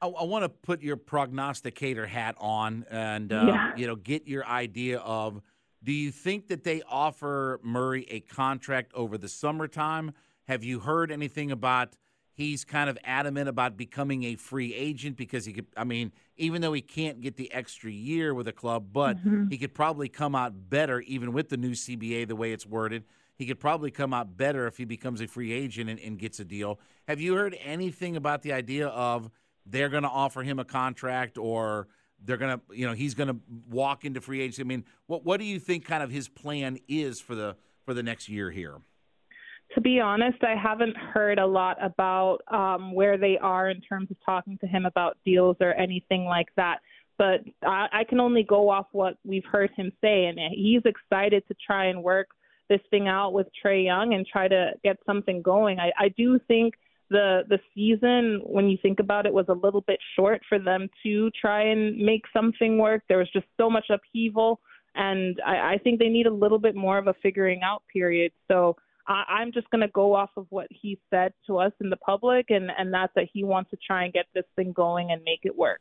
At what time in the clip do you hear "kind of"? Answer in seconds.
12.64-12.96, 35.84-36.10